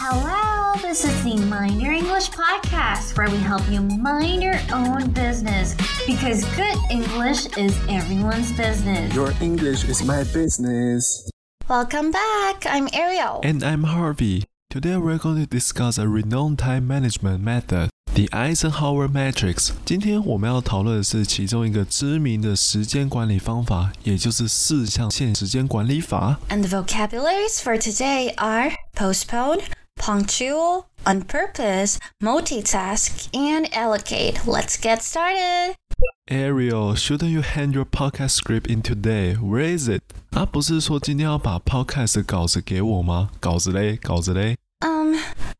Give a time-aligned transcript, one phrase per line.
[0.00, 5.10] Hello, this is the Mind Your English podcast where we help you mind your own
[5.10, 5.74] business
[6.06, 9.14] because good English is everyone's business.
[9.14, 11.30] Your English is my business.
[11.68, 12.64] Welcome back.
[12.64, 13.40] I'm Ariel.
[13.44, 14.44] And I'm Harvey.
[14.70, 17.90] Today we're going to discuss a renowned time management method.
[18.13, 19.71] The Eisenhower Matrix。
[19.83, 26.39] 今天我们要讨论的是其中一个知名的时间管理方法，也就是四象限时间管理法。
[26.49, 29.63] And the vocabularies for today are postpone,
[29.97, 34.45] punctual, on purpose, multitask, and allocate.
[34.45, 35.75] Let's get started.
[36.27, 39.35] Ariel, shouldn't you hand your podcast script in today?
[39.35, 40.01] Where is it?
[40.31, 43.29] 啊，不是说今天要把 podcast 的稿子给我吗？
[43.39, 44.55] 稿子嘞，稿子嘞。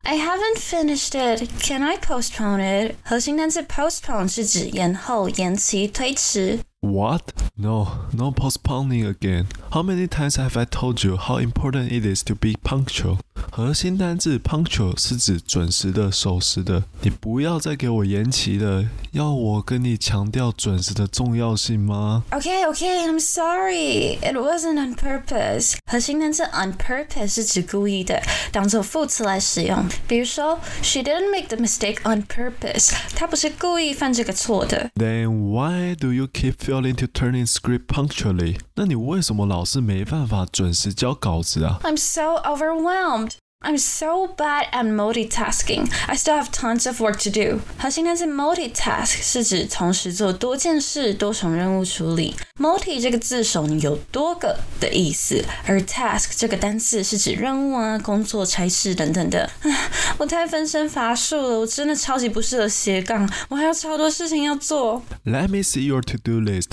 [0.04, 1.48] I haven't finished it.
[1.60, 2.94] Can I postpone it?
[3.02, 6.60] 核心单词 postpone 是指延后、延期、推迟。
[6.80, 7.22] What?
[7.56, 9.46] No, no postponing again.
[9.72, 13.18] How many times have I told you how important it is to be punctual?
[13.50, 16.82] 核心单字 punctual 是指准时的、守时的。
[17.00, 22.24] 你不要再给我延期了，要我跟你强调准时的重要性吗？
[22.32, 24.18] Okay, okay, I'm sorry.
[24.20, 25.76] It wasn't on purpose.
[25.90, 28.20] 核心单词 on purpose 是指故意的，
[28.52, 29.86] 当做副词来使用。
[30.06, 32.94] 比如说，She didn't make the mistake on purpose.
[33.14, 34.90] 她不是故意犯这个错的。
[34.96, 38.58] Then why do you keep failing to turn in script punctually?
[38.74, 41.80] 那你为什么老是没办法准时交稿子啊？
[41.82, 43.30] I'm so overwhelmed.
[43.62, 45.90] I'm so bad at multitasking.
[46.06, 47.60] I still have tons of work to do.
[47.78, 52.36] 核心单词 multitask 是指同时做多件事、多重任务处理。
[52.60, 59.50] multi 这个字首呢有多个的意思，而 task 这个单词是指任务啊、工作、差事等等的。
[59.62, 65.02] 唉我太分身乏术了，我真的超级不适合斜杠，我还有超多事情要做。
[65.24, 66.72] Let me see your to-do list.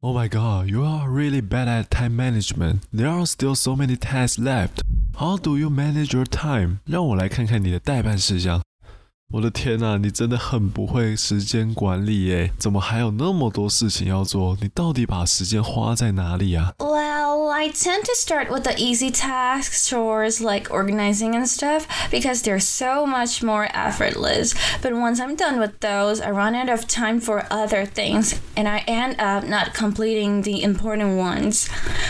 [0.00, 2.80] Oh my god, you are really bad at time management.
[2.92, 4.80] There are still so many tasks left.
[5.19, 6.77] How do you manage your time?
[6.85, 8.61] 让我来看看你的代办事项。
[9.33, 12.51] 我的天呐、你真的很不会时间管理耶！
[12.59, 14.55] 怎么还有那么多事情要做？
[14.61, 16.71] 你到底把时间花在哪里啊？
[17.66, 23.06] I tend to start with the easy tasks, chores like organizing and stuff, because they're so
[23.06, 24.54] much more effortless.
[24.82, 28.68] But once I'm done with those, I run out of time for other things, and
[28.68, 31.66] I end up not completing the important ones.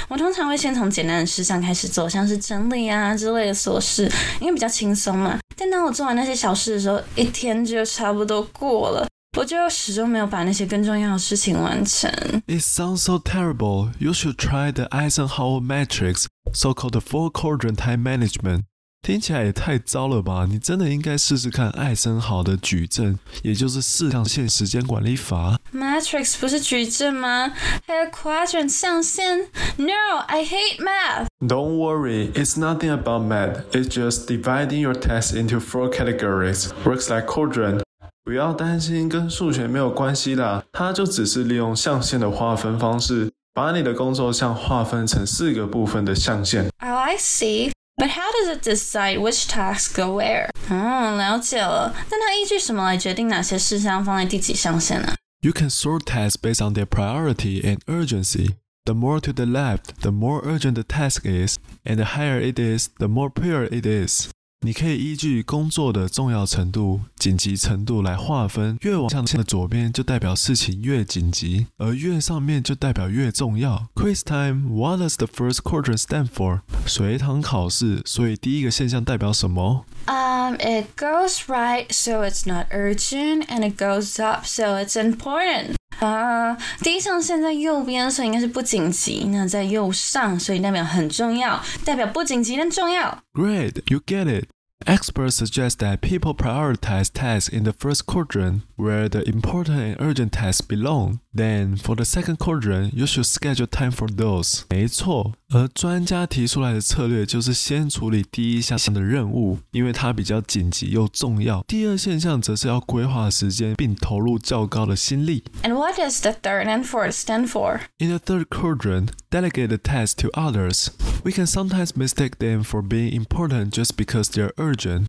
[0.09, 5.39] 我通常会先从简单的事项开始做，像是整理啊之类的琐事，因为比较轻松嘛。
[5.57, 9.07] 但当我做完那些小事的时候，一天就差不多过了。
[9.39, 12.11] 我就始终没有把那些更重要的事情完成。
[12.47, 13.91] It sounds so terrible.
[13.99, 18.65] You should try the Eisenhower Matrix, so-called the four quadrant time management.
[19.01, 20.47] 听起来也太糟了吧！
[20.49, 25.59] 你真的应该试试看艾森豪的矩阵，也就是四象限时间管理法。
[25.75, 27.53] Matrix 不是矩阵吗？
[27.85, 29.49] 还有 quadrant 象限？
[29.77, 31.27] No, I hate math.
[31.41, 33.65] Don't worry, it's nothing about math.
[33.73, 36.71] It's just dividing your tasks into four categories.
[36.85, 37.83] Works like quadrant.
[38.27, 46.69] 不要担心，跟数学没有关系啦，它就只是利用象限的划分方式，把你的工作项划分成四个部分的象限。
[46.79, 47.73] Oh, I see.
[47.97, 50.49] But how does it decide which tasks go where?
[50.71, 51.95] 哦，了解了。
[52.11, 55.15] 那它依据什么来决定哪些事项放在第几象限呢？
[55.43, 58.55] You can sort tasks based on their priority and urgency.
[58.85, 62.59] The more to the left, the more urgent the task is, and the higher it
[62.59, 64.31] is, the more prior it is.
[64.65, 73.89] 你可以依据工作的重要程度、紧急程度来划分，越往象限的左边就代表事情越紧急，而越上面就代表越重要。
[73.97, 74.69] Quiz time.
[74.69, 76.61] What does the first quadrant stand for?
[76.87, 79.85] 随堂考试，所以第一个现象代表什么？
[80.07, 85.75] Um, it goes right, so it's not urgent, and it goes up, so it's important.
[86.01, 89.25] 啊、第一象限在右边，所以应该是不紧急。
[89.29, 93.23] 那在右上，所以代表很重要，代表不紧急但重要。
[93.33, 94.49] Great, you get it.
[94.85, 100.31] Experts suggest that people prioritize tasks in the first quadrant where the important and urgent
[100.31, 101.21] tasks belong.
[101.37, 104.63] Then, for the second quadrant, you should schedule time for those.
[104.69, 111.65] 没错，而专家提出来的策略就是先处理第一项的任务，因为它比较紧急又重要。
[111.67, 115.45] 第二现象则是要规划时间，并投入较高的心力。
[115.63, 117.81] And what does the third and fourth stand for?
[117.99, 120.89] In the third quadrant, delegate the tasks to others.
[121.25, 125.07] We can sometimes mistake them for being important just because they're urgent.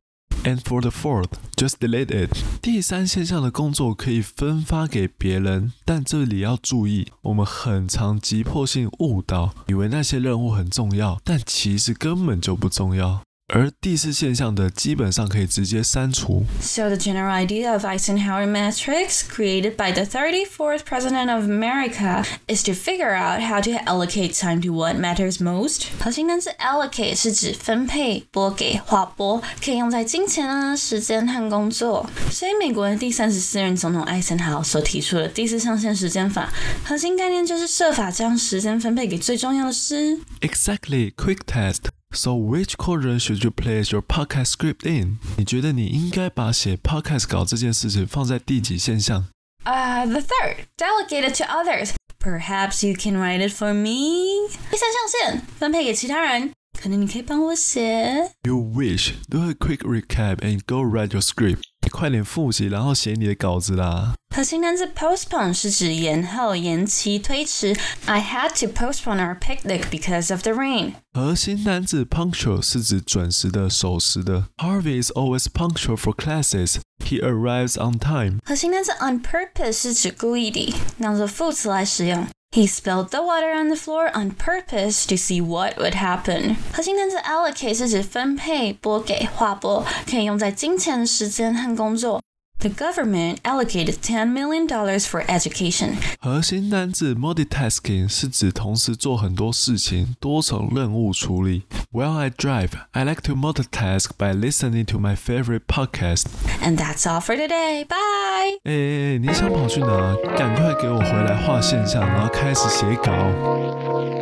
[0.48, 2.30] And for the fourth, just delete it.
[2.62, 13.20] 第三现象的工作可以分发给别人，但这里要注意，我们很常急迫性误导，以为那些任务很重要，但其实根本就不重要。
[13.53, 16.43] 而第四现象的基本上可以直接删除。
[16.61, 22.71] So the general idea of Eisenhower matrix created by the 34th president of America is to
[22.71, 25.87] figure out how to allocate time to what matters most.
[25.99, 32.09] 核心单词 allocate 是指分配、拨给、划拨，可以用在金钱啊、时间和工作。
[32.31, 36.51] 所以美国的第三十四任总统艾森豪所提出的第四象限时间法，
[36.83, 40.17] 核心概念就是设法将时间分配给最重要的事。
[40.39, 41.89] Exactly, quick test.
[42.17, 45.17] So which quadrant should you place your podcast script in？
[45.37, 49.25] 你觉得你应该把写 podcast 稿这件事情放在第几现象？
[49.65, 51.93] Uh, the third, delegate it to others.
[52.19, 54.47] Perhaps you can write it for me.
[54.69, 58.31] 第三象限，分配给其他人，可能你可以帮我写。
[58.43, 59.13] You wish.
[59.29, 61.63] Do a quick recap and go write your script.
[61.87, 64.13] 你快点复习，然后写你的稿子啦。
[64.35, 67.75] 核心单词 postpone 是指延后、延期、推迟。
[68.05, 70.93] I had to postpone our picnic because of the rain.
[71.13, 74.47] 核心单字 punctual 是指准时的、守时的。
[74.57, 76.77] Harvey is always punctual for classes.
[77.05, 78.39] He arrives on time.
[78.43, 82.27] 核心单词 on purpose 是指故意的，当做副词来使用。
[82.51, 86.55] He spilled the water on the floor on purpose to see what would happen.
[86.71, 92.21] 核心单词 allocate 是指分配、拨给、划拨，可以用在金钱、时间和工作。
[92.59, 94.65] The government allocated $10 million
[95.01, 95.95] for education.
[96.21, 101.63] 核心单字 multitasking 是指同时做很多事情，多重任务处理。
[101.91, 106.27] While I drive, I like to multitask by listening to my favorite podcast.
[106.61, 107.83] And that's all for today.
[107.83, 108.59] Bye!
[108.63, 110.15] 哎、你想跑去哪？
[110.37, 114.16] 赶快给我回来画现象，然后开始写稿。